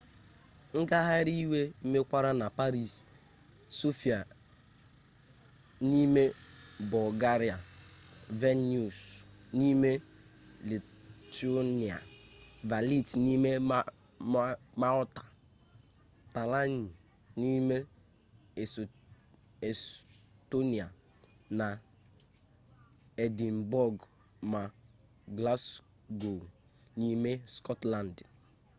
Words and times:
ngagharị 0.81 1.33
iwe 1.43 1.61
mekwara 1.91 2.31
na 2.41 2.47
paris 2.59 2.91
sofia 3.79 4.19
n'ime 5.89 6.23
bulgaria 6.91 7.57
vilnius 8.39 8.97
n'ime 9.57 9.91
lithuania 10.69 11.97
valetta 12.69 13.13
n'ime 13.23 13.51
malta 14.81 15.21
tallinn 16.33 16.85
n'ime 17.39 17.77
estonia 19.71 20.87
na 21.59 21.67
edinburgh 23.25 24.01
ma 24.53 24.61
glasgow 25.37 26.39
n'ime 26.99 27.31
scotland 27.55 28.15